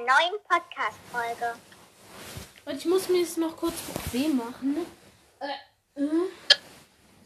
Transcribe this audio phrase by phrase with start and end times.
[0.00, 1.58] einer neuen Podcast-Folge.
[2.64, 4.74] Und ich muss mir es noch kurz bequem machen.
[4.74, 4.86] Ne?
[5.40, 6.28] Äh, äh.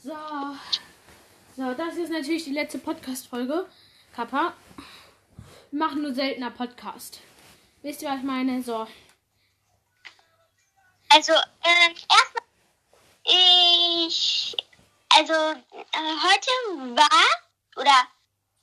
[0.03, 0.17] So.
[1.57, 3.69] So, das ist natürlich die letzte Podcast-Folge.
[4.15, 4.55] Kappa.
[5.71, 7.21] Wir machen nur seltener Podcast.
[7.83, 8.63] Wisst ihr, was ich meine?
[8.63, 8.87] So.
[11.11, 12.45] Also, ähm, erstmal,
[13.25, 14.57] ich,
[15.11, 18.09] also, äh, heute war, oder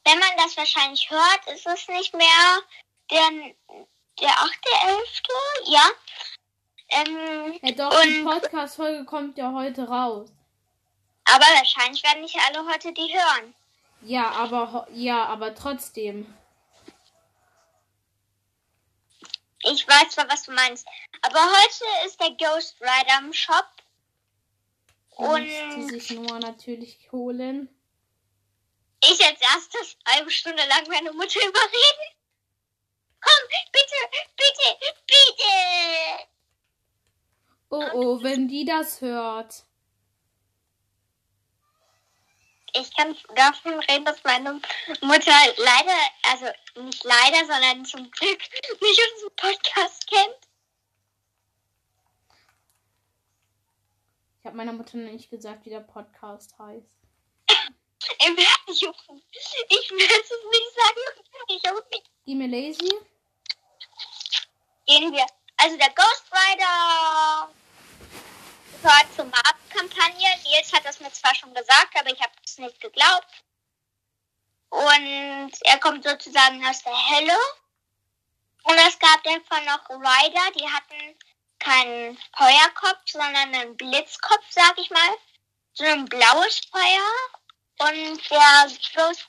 [0.05, 2.62] wenn man das wahrscheinlich hört, ist es nicht mehr
[3.09, 3.54] der,
[4.20, 5.90] der 8.11., ja.
[6.90, 10.30] Ähm, Ja, doch, die Podcast-Folge kommt ja heute raus.
[11.26, 13.54] aber wahrscheinlich werden nicht alle heute die hören.
[14.02, 16.34] Ja, aber ja, aber trotzdem.
[19.64, 20.88] Ich weiß zwar, was du meinst.
[21.22, 23.68] Aber heute ist der Ghost Rider im Shop.
[25.12, 27.70] Und die sich Noah natürlich holen.
[29.04, 32.20] ich als erstes halbe Stunde lang meine Mutter überreden.
[33.22, 33.95] Komm, bitte,
[34.36, 34.77] bitte,
[35.08, 36.27] bitte.
[37.69, 39.66] Oh oh, wenn die das hört.
[42.73, 44.53] Ich kann davon reden, dass meine
[45.02, 46.45] Mutter leider, also
[46.83, 48.39] nicht leider, sondern zum Glück
[48.81, 50.47] nicht unseren Podcast kennt.
[54.39, 57.00] Ich habe meiner Mutter noch nicht gesagt, wie der Podcast heißt.
[58.25, 58.38] Im
[58.73, 59.23] Jucken.
[59.69, 61.25] Ich will es nicht sagen.
[61.47, 62.09] Ich auch nicht.
[62.25, 62.94] Geh mir lazy.
[64.85, 65.25] Gehen wir.
[65.57, 67.53] Also der Ghost Rider
[68.81, 70.27] gehört zur Markenkampagne.
[70.44, 73.44] Nils hat das mir zwar schon gesagt, aber ich habe es nicht geglaubt.
[74.69, 77.38] Und er kommt sozusagen aus der Hölle.
[78.63, 81.17] Und es gab davon noch Rider, die hatten
[81.59, 85.17] keinen Feuerkopf, sondern einen Blitzkopf, sag ich mal.
[85.73, 87.41] So ein blaues Feuer.
[87.82, 89.28] Und der Ghost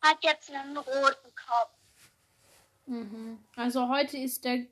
[0.00, 1.76] hat jetzt einen roten Kopf.
[2.86, 3.38] Mhm.
[3.56, 4.66] Also heute ist der.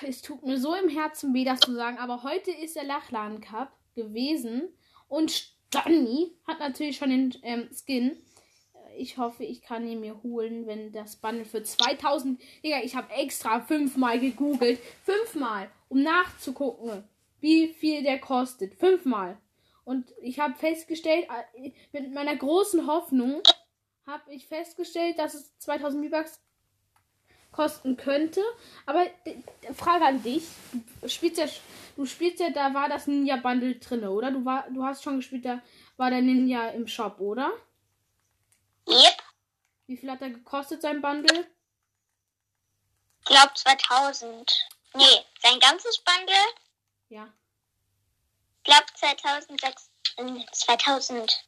[0.00, 3.40] Es tut mir so im Herzen weh, das zu sagen, aber heute ist der Lachladen
[3.40, 4.68] Cup gewesen.
[5.08, 8.16] Und Stani hat natürlich schon den ähm, Skin.
[8.96, 12.40] Ich hoffe, ich kann ihn mir holen, wenn das Bundle für 2000.
[12.62, 14.80] Digga, ich habe extra fünfmal gegoogelt.
[15.04, 17.04] Fünfmal, um nachzugucken,
[17.40, 18.76] wie viel der kostet.
[18.76, 19.36] Fünfmal.
[19.84, 21.26] Und ich habe festgestellt,
[21.92, 23.42] mit meiner großen Hoffnung,
[24.06, 26.40] habe ich festgestellt, dass es 2000 V-Bucks
[27.52, 28.42] kosten könnte.
[28.86, 29.06] Aber
[29.74, 30.44] Frage an dich.
[31.00, 31.46] Du spielst ja,
[31.96, 34.30] du spielst ja, da war das Ninja Bundle drin, oder?
[34.30, 35.62] Du, war, du hast schon gespielt, da
[35.96, 37.52] war der Ninja im Shop, oder?
[38.88, 39.22] Yep.
[39.86, 41.46] Wie viel hat er gekostet, sein Bundle?
[43.20, 44.68] Ich glaube 2000.
[44.94, 45.04] Nee,
[45.40, 46.34] sein ganzes Bundle,
[47.08, 47.32] Ja.
[48.62, 51.44] Ich glaube 2006, äh, 2000.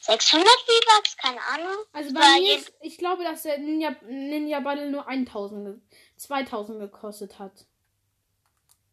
[0.00, 1.84] 600 V-Bucks, keine Ahnung.
[1.92, 6.78] Also bei mir, ist, ich glaube, dass der Ninja, Ninja Bundle nur 1000, ge- 2000
[6.78, 7.66] gekostet hat.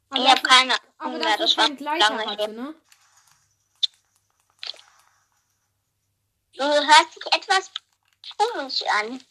[0.09, 2.75] Aber Ich habe keine aber Ahnung mehr, dafür das war lange hatte, ne?
[6.57, 7.71] Du hörst dich etwas
[8.37, 9.23] komisch an.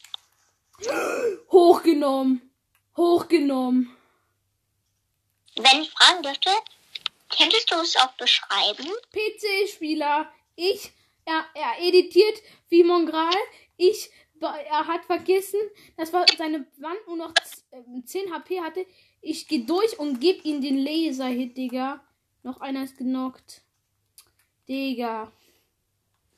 [1.51, 2.51] Hochgenommen.
[2.95, 3.95] Hochgenommen.
[5.55, 6.49] Wenn ich fragen dürfte,
[7.37, 8.87] könntest du es auch beschreiben?
[9.11, 10.31] PC-Spieler.
[10.55, 10.91] Ich,
[11.25, 13.33] er, er editiert wie Mongral.
[13.77, 14.09] Ich,
[14.41, 15.59] er hat vergessen,
[15.97, 18.85] dass war seine Wand nur noch z- ähm, 10 HP hatte.
[19.21, 22.03] Ich gehe durch und gebe ihm den Laser-Hit, Digga.
[22.43, 23.61] Noch einer ist genockt.
[24.67, 25.31] Digga.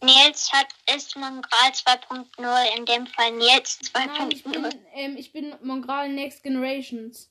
[0.02, 4.52] Nils hat ist Mongral 2.0, in dem Fall Nils Nein, ich 2.0.
[4.52, 7.30] bin, ähm, ich bin Mongral Next Generations.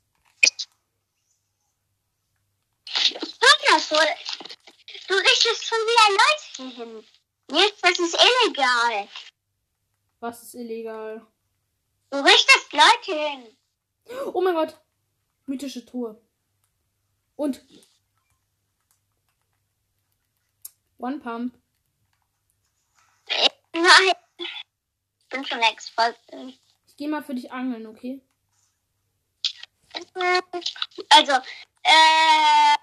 [3.12, 3.96] Hör mal so,
[5.08, 7.06] du richtest schon wieder Leute hin.
[7.50, 9.08] Nils, das ist illegal.
[10.20, 11.26] Was ist illegal?
[12.10, 13.56] Du richtest Leute hin.
[14.32, 14.76] Oh mein Gott.
[15.46, 16.20] Mythische Tour.
[17.36, 17.62] Und.
[20.98, 21.54] One Pump.
[23.72, 24.12] Nein.
[24.38, 26.14] Ich bin schon extra.
[26.86, 28.22] Ich gehe mal für dich angeln, okay?
[31.10, 31.32] Also,
[31.82, 32.76] äh,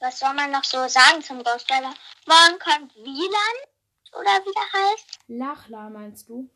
[0.00, 1.94] was soll man noch so sagen zum Ghostwriter?
[2.26, 3.66] Morgen kommt Wieland,
[4.12, 5.18] oder wie der heißt.
[5.28, 6.48] Lachla meinst du?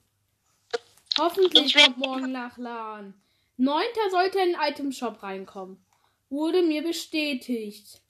[1.18, 3.14] Hoffentlich kommt morgen Lachlan.
[3.56, 5.84] Neunter sollte ein Item-Shop reinkommen.
[6.30, 8.00] Wurde mir bestätigt.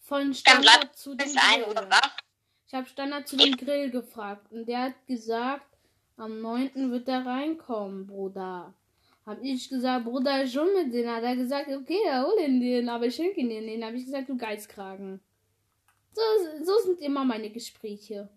[0.00, 1.88] Von Standard zu dem bis 1 Grill.
[2.66, 5.66] Ich habe Standard zu dem Grill gefragt und der hat gesagt,
[6.16, 6.90] am 9.
[6.90, 8.72] wird er reinkommen, Bruder.
[9.26, 11.10] Hab ich gesagt, Bruder, schon mit denen.
[11.10, 13.84] Hat er gesagt, okay, ja, hol ihn den, aber ich schenke ihn den.
[13.84, 15.20] Hab ich gesagt, du Geizkragen.
[16.12, 16.22] So,
[16.62, 18.30] so sind immer meine Gespräche.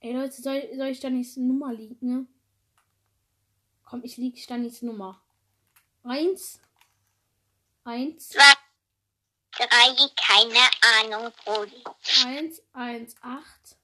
[0.00, 2.26] Ey Leute, soll, soll ich da nicht eine Nummer liegen, ne?
[3.84, 5.22] Komm, ich lieg Stanis Nummer.
[6.02, 6.60] Eins.
[7.84, 8.30] Eins.
[8.30, 8.54] Zwei,
[9.52, 11.84] drei, keine Ahnung, Brody.
[12.24, 13.76] Eins, eins, acht.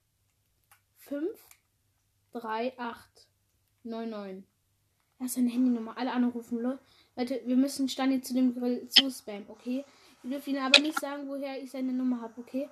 [0.97, 1.39] Fünf.
[2.33, 3.12] Drei, acht.
[3.83, 4.47] Neun, neun.
[5.19, 5.97] Er ist seine Handynummer.
[5.97, 6.79] Alle anrufen, Leute.
[7.15, 9.85] Leute, wir müssen Stani zu dem Grill zu spammen, okay?
[10.21, 12.69] Wir dürfen ihnen aber nicht sagen, woher ich seine Nummer habe, okay?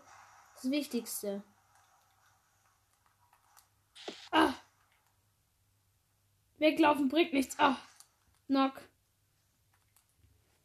[0.56, 1.44] Das Wichtigste.
[4.32, 4.54] Ah.
[6.58, 7.58] Weglaufen bringt nichts.
[7.60, 7.78] Ah.
[8.48, 8.82] Knock.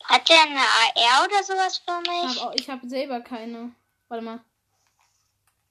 [0.04, 2.42] Hat der eine AR oder sowas für Ich mich?
[2.42, 3.74] habe ich hab selber keine.
[4.08, 4.44] Warte mal.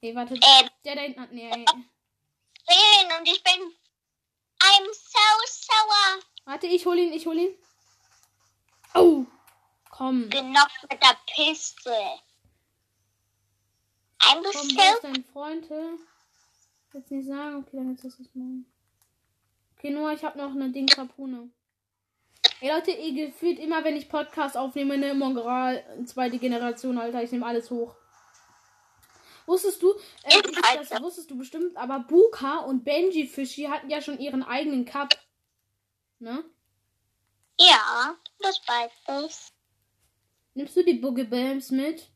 [0.01, 0.33] Ey, warte.
[0.35, 1.31] Ähm, Der da hinten hat.
[1.31, 1.65] Nee, ey.
[2.67, 3.71] sehen und ich bin.
[4.67, 6.23] I'm so sauer.
[6.45, 7.55] Warte, ich hol ihn, ich hol ihn.
[8.93, 9.25] Oh.
[9.89, 10.29] Komm.
[10.29, 11.91] Genockt mit der Piste.
[14.19, 14.81] I'm Komm, so.
[14.81, 15.69] ist dein Freund?
[15.69, 15.97] hä?
[16.93, 18.65] Jetzt nicht sagen, okay, dann ist das nicht morgen.
[19.77, 21.49] Okay, nur ich habe noch eine Dings Harpune.
[22.61, 27.31] Ey Leute, ihr gefühlt immer, wenn ich Podcast aufnehme, eine Mongoral, zweite Generation, Alter, ich
[27.31, 27.95] nehme alles hoch.
[29.45, 29.93] Wusstest du,
[30.23, 34.85] äh, das wusstest du bestimmt, aber Buka und Benji Fischi hatten ja schon ihren eigenen
[34.85, 35.15] Cup.
[36.19, 36.43] Ne?
[37.59, 38.91] Ja, das weiß
[39.25, 39.51] ich.
[40.55, 42.09] Nimmst du die Boogie Bams mit?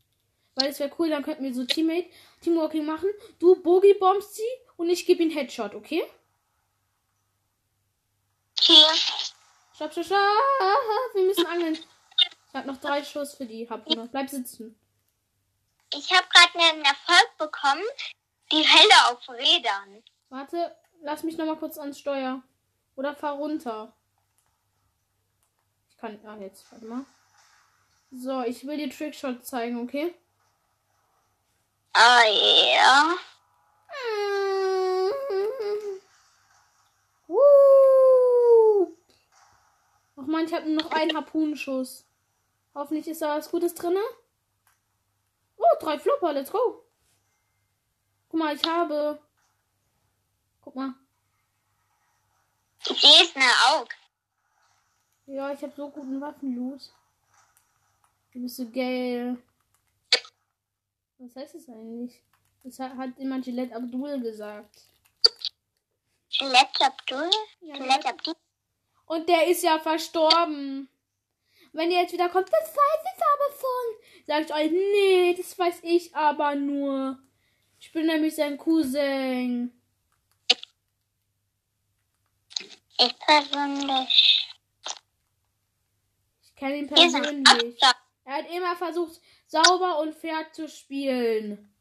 [0.55, 2.09] Weil es wäre cool, dann könnten wir so Teammate,
[2.41, 3.09] Teamworking machen.
[3.37, 4.41] Du Boogie bombst sie
[4.77, 6.03] und ich gebe ihn Headshot, okay?
[8.61, 8.87] Hier.
[9.73, 10.17] Stopp, stopp, stopp.
[11.13, 11.73] Wir müssen angeln.
[11.75, 14.09] Ich habe noch drei Schuss für die Harpune.
[14.11, 14.77] Bleib sitzen.
[15.93, 17.83] Ich habe gerade einen Erfolg bekommen.
[18.51, 20.03] Die Helle auf Rädern.
[20.29, 22.41] Warte, lass mich noch mal kurz ans Steuer.
[22.95, 23.93] Oder fahr runter.
[25.89, 26.19] Ich kann.
[26.25, 27.05] Ah, jetzt, warte mal.
[28.11, 30.15] So, ich will dir Trickshot zeigen, okay?
[31.93, 33.15] Ah, ja.
[37.27, 38.97] Woo!
[40.17, 42.05] Ach man, ich habe nur noch einen Harpunenschuss.
[42.73, 43.95] Hoffentlich ist da was Gutes drin.
[45.79, 46.83] Drei Flopper, let's go.
[48.29, 49.19] Guck mal, ich habe.
[50.61, 50.93] Guck mal.
[52.87, 53.87] Ich sehe es mir auch.
[55.25, 56.81] Ja, ich habe so guten Waffenloot.
[58.33, 59.37] Du bist so geil.
[61.17, 62.21] Was heißt das eigentlich?
[62.63, 64.81] Das hat, immer Gillette Abdul gesagt.
[66.29, 67.29] Gillette Abdul?
[67.61, 68.35] Ja, Gillette Abdul?
[69.05, 70.89] Und der ist ja verstorben.
[71.73, 74.18] Wenn der jetzt wieder kommt, das weiß ich aber schon.
[74.29, 77.17] Sag ich euch, nee, das weiß ich aber nur.
[77.79, 79.71] Ich bin nämlich sein Cousin.
[82.99, 84.47] Ich persönlich.
[86.43, 87.81] Ich kenne ihn persönlich.
[88.23, 91.73] Er hat immer versucht, sauber und fair zu spielen.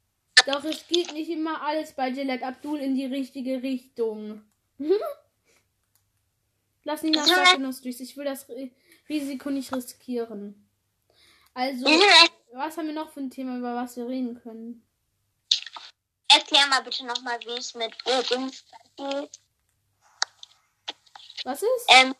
[0.46, 4.40] Doch es geht nicht immer alles bei Gillette Abdul in die richtige Richtung.
[6.84, 7.44] Lass ihn nach Ja.
[7.44, 8.00] Sakinos durch.
[8.00, 8.72] Ich will das Ri-
[9.06, 10.64] Risiko nicht riskieren.
[11.52, 11.84] Also,
[12.52, 14.84] was haben wir noch für ein Thema, über was wir reden können?
[16.28, 17.94] Erklär mal bitte nochmal, wie es mit
[18.30, 18.64] Dings
[18.96, 19.30] geht.
[21.44, 21.86] Was ist?
[21.88, 22.14] Ähm,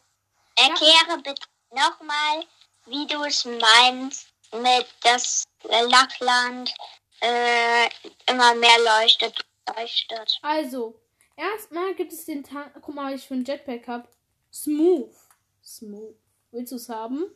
[0.56, 2.44] erkläre bitte nochmal,
[2.86, 6.72] wie du es meinst, mit das Lachland
[7.20, 7.88] äh,
[8.31, 9.44] immer mehr leuchtet,
[9.76, 10.38] leuchtet.
[10.43, 10.98] Also,
[11.36, 12.72] erstmal gibt es den Tag.
[12.81, 14.08] Guck mal, was ich für ein Jetpack hab.
[14.53, 15.14] Smooth.
[15.62, 16.17] Smooth.
[16.50, 17.31] Willst du es haben?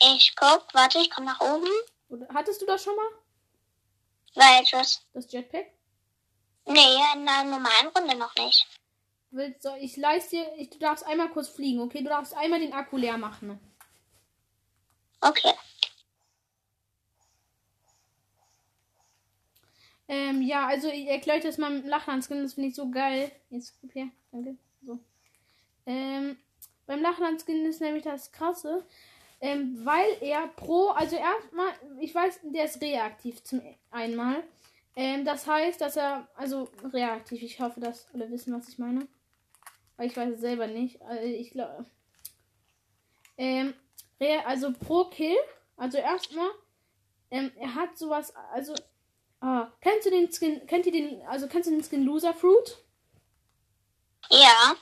[0.00, 1.70] Ich guck, warte, ich komme nach oben.
[2.08, 3.08] Oder hattest du das schon mal?
[4.34, 5.06] Welches?
[5.14, 5.66] Das Jetpack?
[6.66, 8.66] Nee, in einer normalen Runde noch nicht.
[9.30, 12.02] Willst du, ich leiste dir, ich, du darfst einmal kurz fliegen, okay?
[12.02, 13.58] Du darfst einmal den Akku leer machen.
[15.20, 15.52] Okay.
[20.08, 23.32] Ähm, ja, also ich erkläre euch das mal mit Lachlandskin, das finde ich so geil.
[23.50, 24.56] Jetzt her, danke.
[24.84, 25.00] So.
[25.84, 26.38] Ähm,
[26.86, 28.86] beim Lachlandskin ist nämlich das krasse,
[29.40, 34.42] ähm, weil er pro, also erstmal, ich weiß, der ist reaktiv zum einmal.
[34.94, 39.06] Ähm, das heißt, dass er, also reaktiv, ich hoffe, dass alle wissen, was ich meine.
[39.96, 41.00] Weil ich weiß es selber nicht.
[41.02, 41.86] Also ich glaube.
[43.38, 43.74] Ähm,
[44.46, 45.36] also pro Kill,
[45.76, 46.48] also erstmal,
[47.30, 48.74] ähm, er hat sowas, also
[49.40, 52.78] Ah, kennst du den Skin, kennt ihr den, also kennst du den Skin Loser Fruit?
[54.30, 54.74] Ja.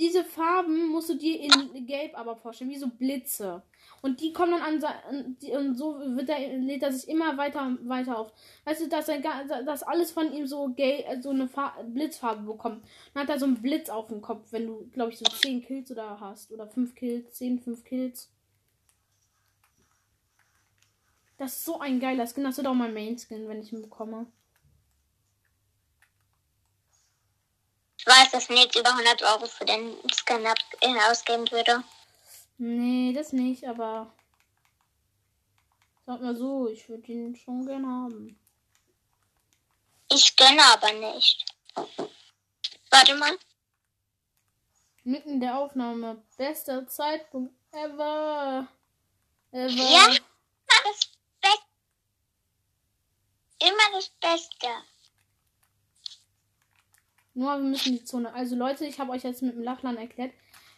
[0.00, 3.62] Diese Farben musst du dir in Gelb aber vorstellen, wie so Blitze.
[4.00, 8.18] Und die kommen dann an, und so wird er, lädt er sich immer weiter weiter
[8.18, 8.32] auf.
[8.64, 12.82] Weißt du, dass er dass alles von ihm so gelb, so eine Fa Blitzfarbe bekommt.
[13.12, 15.62] Dann hat er so einen Blitz auf dem Kopf, wenn du, glaube ich, so 10
[15.62, 16.50] Kills oder hast.
[16.50, 18.32] Oder 5 Kills, 10, 5 Kills.
[21.36, 22.44] Das ist so ein geiler Skin.
[22.44, 24.26] Das wird auch mein Main Skin, wenn ich ihn bekomme.
[28.06, 30.54] Weiß, dass Nils über 100 Euro für den Scanner
[31.10, 31.82] ausgeben würde.
[32.58, 34.12] Nee, das nicht, aber.
[36.06, 38.38] Sag mal so, ich würde ihn schon gern haben.
[40.12, 41.44] Ich gönne aber nicht.
[42.90, 43.38] Warte mal.
[45.04, 46.22] Mitten der Aufnahme.
[46.36, 48.66] Bester Zeitpunkt ever.
[49.52, 49.68] ever.
[49.68, 50.18] Ja, immer
[50.84, 51.00] das
[51.40, 51.64] Beste.
[53.60, 54.68] Immer das Beste.
[57.34, 58.32] Nur wir müssen die Zone.
[58.34, 60.32] Also Leute, ich habe euch jetzt mit dem Lachlan erklärt.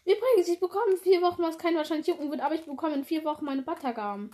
[0.05, 3.05] Übrigens, ich bekomme in vier Wochen, was keinen wahrscheinlich jucken wird, aber ich bekomme in
[3.05, 4.31] vier Wochen meine Buttergaben.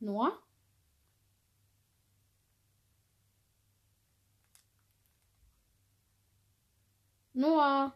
[0.00, 0.38] Noah?
[7.34, 7.92] Noah.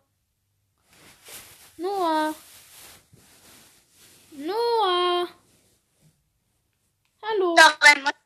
[1.77, 2.35] Noah.
[4.33, 5.29] Noah.
[7.23, 7.55] Hallo.
[7.57, 8.17] Doch, wenn meine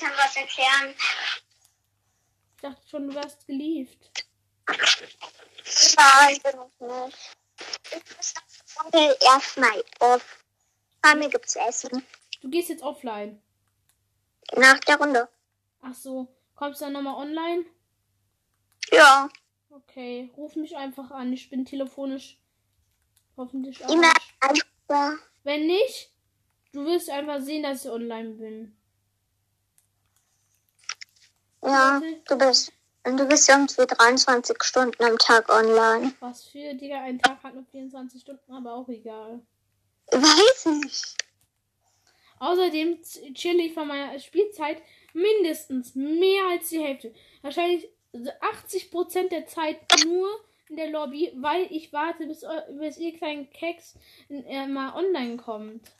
[0.00, 0.94] Eltern was erklären.
[2.54, 4.26] Ich dachte schon, du wärst gelieft.
[4.66, 7.18] Nein, bin ich nicht.
[8.86, 10.44] Ich will erstmal auf.
[11.02, 12.04] Mami gibt's Essen.
[12.40, 13.42] Du gehst jetzt offline.
[14.56, 15.28] Nach der Runde.
[15.82, 16.28] Ach so.
[16.54, 17.64] Kommst du dann nochmal online?
[18.90, 19.28] Ja.
[19.70, 20.30] Okay.
[20.36, 21.32] Ruf mich einfach an.
[21.32, 22.38] Ich bin telefonisch
[23.36, 23.90] hoffentlich auch.
[23.90, 25.18] Immer einfach.
[25.42, 26.12] Wenn nicht,
[26.72, 28.79] du wirst einfach sehen, dass ich online bin.
[31.62, 32.72] Ja, du bist.
[33.06, 36.12] Und du bist irgendwie 23 Stunden am Tag online.
[36.20, 39.40] Was für, Digga, ein Tag hat nur 24 Stunden, aber auch egal.
[40.12, 41.16] Weiß ich.
[42.40, 43.02] Außerdem
[43.34, 44.82] chill ich von meiner Spielzeit
[45.14, 47.14] mindestens mehr als die Hälfte.
[47.42, 50.28] Wahrscheinlich 80% der Zeit nur
[50.68, 52.44] in der Lobby, weil ich warte, bis,
[52.78, 53.94] bis ihr kleinen Keks
[54.28, 55.90] äh, mal online kommt.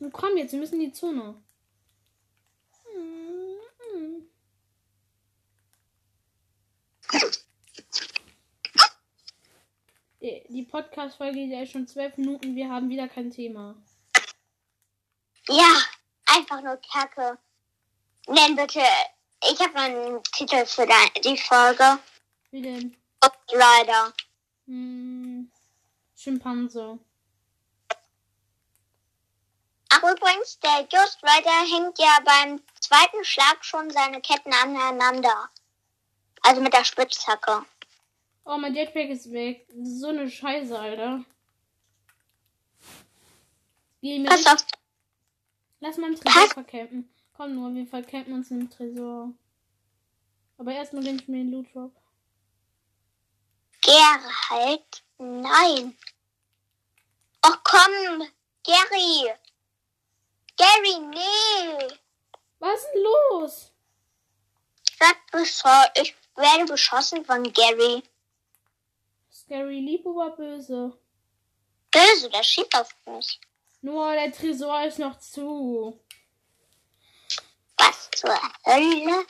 [0.00, 1.34] Und komm jetzt, wir müssen in die Zone.
[10.20, 13.76] Die, Podcast-Folge geht ja schon zwölf Minuten, wir haben wieder kein Thema.
[15.48, 15.78] Ja,
[16.24, 17.38] einfach nur Kacke.
[18.26, 18.80] Nenn bitte.
[19.50, 20.86] Ich habe einen Titel für
[21.22, 21.98] die Folge.
[22.50, 22.96] Wie denn?
[23.52, 24.12] Rider.
[24.66, 25.50] Hm,
[26.16, 26.98] Schimpanse.
[29.90, 35.48] Ach übrigens, der Ghost Rider hängt ja beim zweiten Schlag schon seine Ketten aneinander.
[36.42, 37.64] Also mit der Spitzhacke.
[38.44, 39.66] Oh, mein Jetpack ist weg.
[39.82, 41.24] So eine Scheiße, Alter.
[44.26, 44.66] Pass auf.
[45.80, 47.10] Lass mal im Tresor Pass- vercampen.
[47.32, 49.32] Komm nur, wir vercampen uns im Tresor.
[50.58, 51.92] Aber erstmal nehme ich mir den Loot Drop.
[53.82, 55.02] Gerald.
[55.18, 55.96] Nein.
[57.46, 58.28] Och komm,
[58.62, 59.32] Gary.
[60.56, 61.88] Gary, nee.
[62.58, 63.72] Was ist denn los?
[64.88, 68.02] Ich, werd bescho- ich werde beschossen von Gary.
[69.30, 70.98] Scary lieb oder böse?
[71.90, 73.40] Böse, der schiebt auf mich.
[73.82, 76.00] Nur der Tresor ist noch zu.
[77.76, 78.34] Was zur
[78.64, 79.26] Hölle?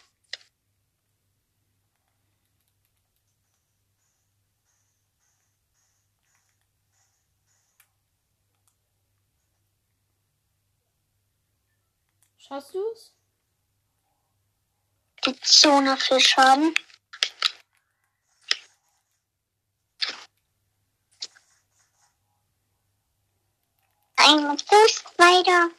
[12.47, 13.15] Schaffst du's?
[15.25, 16.75] Die Zone für Schaden.
[24.17, 25.71] Ein Fuß weiter.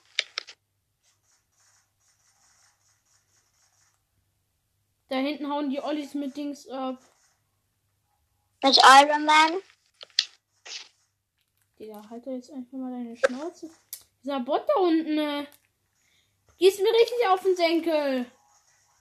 [5.10, 7.00] Da hinten hauen die Ollis mit Dings ab.
[8.64, 9.62] Mit Iron Man.
[11.78, 13.70] Digga, halt doch jetzt einfach mal deine Schnauze.
[14.24, 15.48] Dieser Bot da unten, ne?
[16.58, 18.32] Gehst mir richtig auf den Senkel.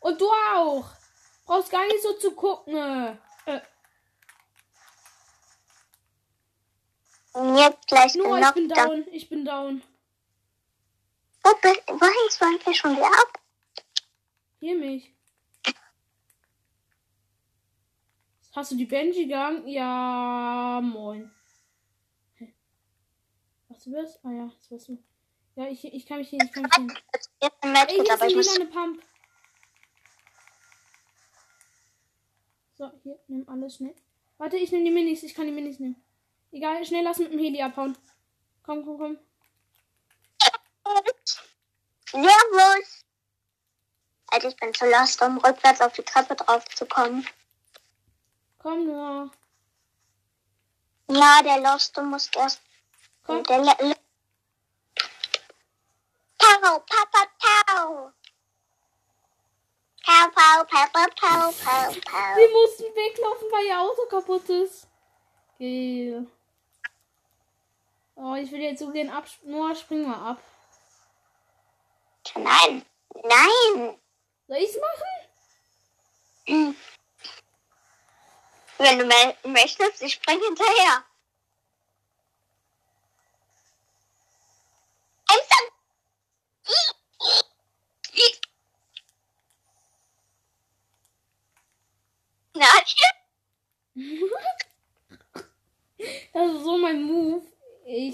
[0.00, 0.88] Und du auch.
[1.44, 2.74] Brauchst gar nicht so zu gucken.
[2.74, 3.60] Äh,
[7.56, 9.06] jetzt gleich nur, ich bin down.
[9.10, 9.82] Ich bin down.
[11.42, 11.50] Wo,
[12.00, 13.40] hängst du eigentlich schon wieder ab?
[14.60, 15.14] Hier mich.
[18.52, 19.66] Hast du die Benji gegangen?
[19.66, 21.30] Ja, moin.
[23.68, 24.24] Was du wirst?
[24.24, 25.04] Ah ja, das wirst du.
[25.56, 27.50] Ja, ich, ich kann mich hier, ich kann mich hier.
[27.62, 28.58] Ey, Medkit, hier aber eine ich muss...
[28.58, 29.02] lilane Pump.
[32.76, 33.94] So, hier, nimm alles schnell.
[34.38, 35.22] Warte, ich nehme die Minis.
[35.22, 36.02] Ich kann die Minis nehmen.
[36.50, 37.96] Egal, schnell lass mit dem Heli abhauen.
[38.64, 39.18] Komm, komm, komm.
[42.04, 43.04] Servus!
[44.26, 47.26] Alter, ich bin zu lost, um rückwärts auf die Treppe drauf zu kommen.
[48.58, 49.30] Komm nur.
[51.08, 52.60] Ja, der Lost, du musst erst...
[53.24, 53.44] Komm.
[53.44, 53.96] Der Le
[62.02, 64.86] Wir mussten weglaufen, weil ihr Auto kaputt ist.
[65.58, 66.26] Geil.
[68.16, 69.26] Oh, ich will jetzt so gehen ab.
[69.42, 70.42] Noah, spring mal ab.
[72.36, 73.98] Nein, nein.
[74.48, 75.28] Soll ich's machen?
[76.46, 76.76] Hm.
[78.78, 81.04] Wenn du mö- möchtest, ich spring hinterher.
[85.26, 85.72] Einfach.
[92.54, 93.08] Nadja?
[96.32, 97.46] Das ist so mein Move.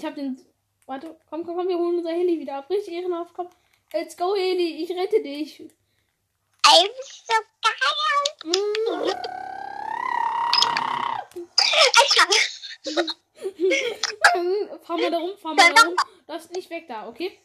[0.01, 0.43] Ich hab den.
[0.87, 2.67] Warte, komm, komm, komm, wir holen unser Handy wieder ab.
[2.71, 3.47] Richtig ehrenhaft, komm.
[3.93, 5.59] Let's go, Heli, ich rette dich.
[5.59, 5.69] I'm
[7.27, 7.75] so geil.
[8.43, 8.55] Mm.
[14.81, 15.95] Fahr mal da rum, fahr mal da rum.
[16.25, 17.37] Darfst nicht weg da, okay?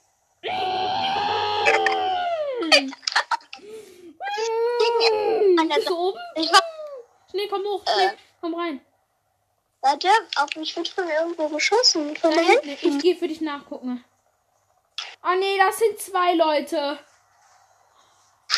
[5.75, 6.19] Bist du oben?
[7.31, 8.81] Schnell, komm hoch, schnell, komm rein.
[9.87, 12.17] Warte, auf mich wird von irgendwo geschossen.
[12.17, 14.05] Von Da hinten, ich gehe für dich nachgucken.
[15.23, 16.99] Ah nee, das sind zwei Leute.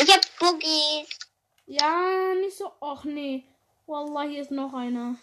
[0.01, 1.09] Ich hab Boogies.
[1.67, 2.73] Ja, nicht so.
[2.81, 3.45] Och nee.
[3.87, 5.17] Wallah, hier ist noch einer.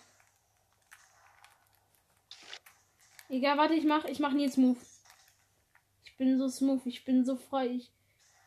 [3.29, 4.79] Egal, warte, ich mach, ich mach Nils Move.
[6.03, 7.67] Ich bin so smooth, ich bin so frei.
[7.67, 7.91] Ich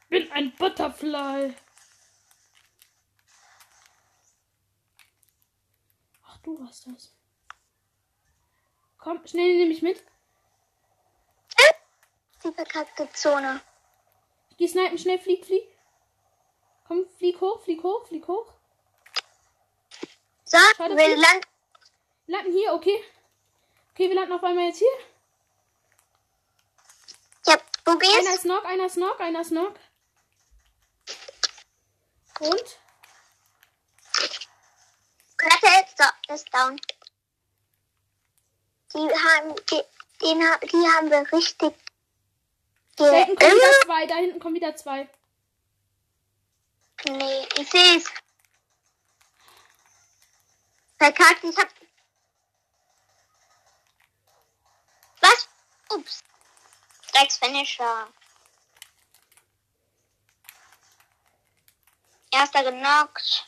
[0.09, 1.55] bin ein Butterfly.
[6.25, 7.18] Ach, du hast das.
[9.09, 10.05] Komm, schnell nehme ich mit.
[12.45, 13.63] Die verkackte Zone.
[14.51, 15.67] Ich geh snipen, schnell, flieg, flieg.
[16.87, 18.53] Komm, flieg hoch, flieg hoch, flieg hoch.
[20.45, 21.17] So, Schade, wir Flieg.
[21.17, 21.47] landen.
[22.27, 23.03] Landen hier, okay.
[23.93, 24.93] Okay, wir landen auf einmal jetzt hier.
[27.47, 28.35] Ich hab Einer Boogies.
[28.35, 29.75] ist Knock, einer ist Knock, einer ist Knock.
[32.41, 32.79] Und?
[35.97, 36.79] So, ist down.
[38.95, 39.83] Die haben, die,
[40.23, 41.75] den, die haben wir richtig.
[42.97, 45.09] Da hinten kommen wieder zwei, da hinten kommen wieder zwei.
[47.09, 48.11] nee, ich seh's.
[50.99, 51.69] Verkackt, ich hab.
[55.21, 55.49] Was?
[55.91, 56.25] Ups.
[57.13, 58.09] Drecks Finisher.
[62.33, 63.48] Erster genockt.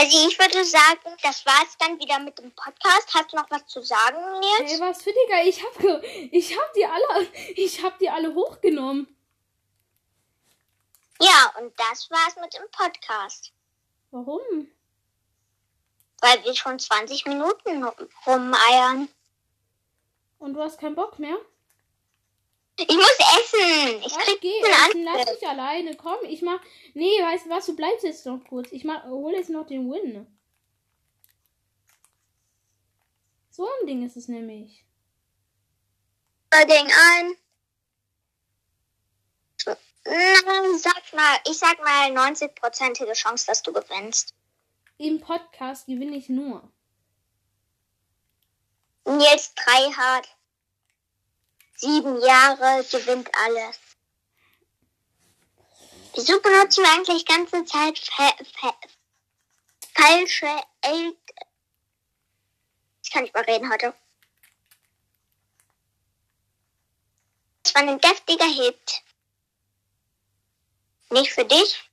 [0.00, 3.12] Also ich würde sagen, das war's dann wieder mit dem Podcast.
[3.12, 4.72] Hast du noch was zu sagen, Nils?
[4.72, 9.08] Ey, was für Digga, ich hab, ich hab die alle, ich hab die alle hochgenommen.
[11.20, 13.52] Ja, und das war's mit dem Podcast.
[14.12, 14.70] Warum?
[16.20, 17.82] Weil wir schon 20 Minuten
[18.24, 19.08] rumeiern.
[20.38, 21.36] Und du hast keinen Bock mehr?
[22.80, 24.02] Ich muss essen.
[24.06, 25.96] Ich krieg einen essen, lass mich alleine.
[25.96, 26.60] Komm, ich mach.
[26.94, 28.70] Nee, weißt du was, du bleibst jetzt noch kurz.
[28.70, 30.26] Ich mach, hol jetzt noch den Win.
[33.50, 34.84] So ein Ding ist es nämlich.
[36.54, 37.36] Ding ein.
[40.04, 44.34] Na, sag mal, ich sag mal 90-prozentige Chance, dass du gewinnst.
[44.96, 46.72] Im Podcast gewinne ich nur.
[49.04, 50.28] Nils Dreihard.
[51.80, 53.78] Sieben Jahre gewinnt alles.
[56.12, 58.74] Wieso benutzen wir eigentlich ganze Zeit fa fa
[59.94, 61.16] falsche El
[63.04, 63.94] Ich kann nicht mal reden heute.
[67.62, 69.02] Das war ein deftiger Hit.
[71.10, 71.88] Nicht für dich,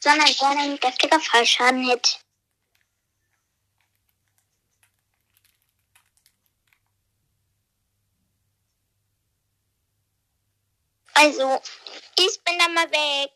[0.00, 2.20] sondern eher ein deftiger Fallschaden-Hit.
[11.14, 11.60] Also,
[12.18, 13.32] ich bin dann mal weg.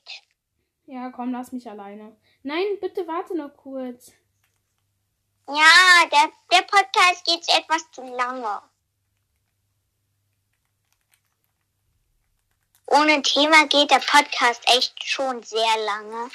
[0.86, 2.16] Ja, komm, lass mich alleine.
[2.42, 4.12] Nein, bitte warte noch kurz.
[5.48, 8.62] Ja, der, der Podcast geht etwas zu lange.
[12.86, 16.30] Ohne Thema geht der Podcast echt schon sehr lange.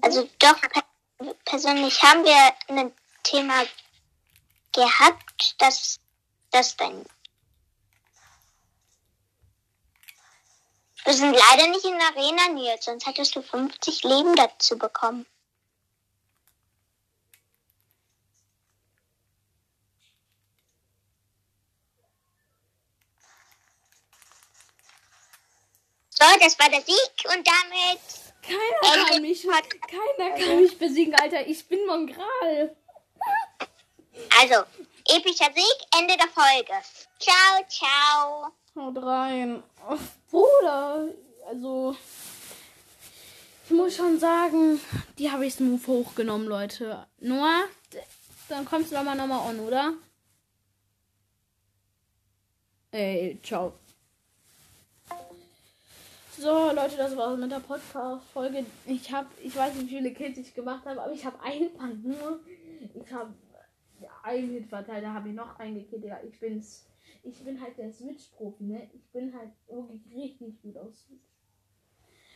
[0.00, 0.84] Also doch, per
[1.44, 2.92] persönlich haben wir ein
[3.24, 3.64] Thema
[4.72, 5.98] gehabt, das,
[6.50, 7.04] das dann.
[11.08, 15.24] Wir sind leider nicht in der Arena, Nils, sonst hättest du 50 Leben dazu bekommen.
[26.10, 28.00] So, das war der Sieg und damit
[28.42, 31.46] Keiner kann mich, keiner kann mich besiegen, Alter.
[31.46, 32.76] Ich bin Mongral.
[34.42, 34.56] Also,
[35.06, 36.74] epischer Sieg, Ende der Folge.
[37.18, 38.52] Ciao, ciao.
[38.76, 39.62] Haut rein.
[40.30, 41.08] Bruder,
[41.48, 41.96] also.
[43.64, 44.80] Ich muss schon sagen,
[45.18, 47.06] die habe ich smooth hochgenommen, Leute.
[47.20, 47.64] Noah,
[48.48, 49.92] dann kommst du doch mal nochmal on, oder?
[52.90, 53.74] Ey, ciao.
[56.38, 58.64] So, Leute, das war's mit der Podcast-Folge.
[58.86, 61.88] Ich habe, ich weiß nicht, wie viele Kills ich gemacht habe, aber ich habe einfach
[62.02, 62.40] nur.
[62.94, 63.34] Ich habe
[64.22, 66.04] einen Hit verteilt, da habe ich noch einen gekillt.
[66.04, 66.86] Ja, ich bin's.
[67.28, 68.88] Ich bin halt der Switch-Profi, ne?
[68.94, 71.28] Ich bin halt wirklich richtig gut aus Switch.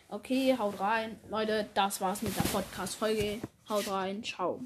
[0.08, 1.18] Okay, haut rein.
[1.30, 3.40] Leute, das war's mit der Podcast-Folge.
[3.70, 4.60] Haut rein, ciao.